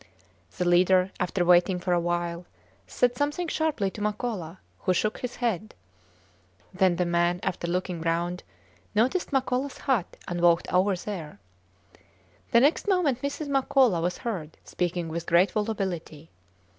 The 0.57 0.65
leader, 0.65 1.11
after 1.19 1.45
waiting 1.45 1.77
for 1.79 1.93
a 1.93 1.99
while, 1.99 2.47
said 2.87 3.15
something 3.15 3.47
sharply 3.47 3.91
to 3.91 4.01
Makola, 4.01 4.57
who 4.79 4.95
shook 4.95 5.19
his 5.19 5.35
head. 5.35 5.75
Then 6.73 6.95
the 6.95 7.05
man, 7.05 7.39
after 7.43 7.67
looking 7.67 8.01
round, 8.01 8.41
noticed 8.95 9.31
Makolas 9.31 9.77
hut 9.77 10.17
and 10.27 10.41
walked 10.41 10.73
over 10.73 10.95
there. 10.95 11.39
The 12.49 12.61
next 12.61 12.87
moment 12.87 13.21
Mrs. 13.21 13.47
Makola 13.47 14.01
was 14.01 14.17
heard 14.17 14.57
speaking 14.63 15.07
with 15.07 15.27
great 15.27 15.51
volubility. 15.51 16.31